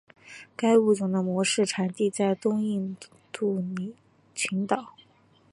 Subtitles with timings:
[0.55, 2.97] 该物种的模式产地在东印
[3.31, 3.63] 度
[4.33, 4.93] 群岛。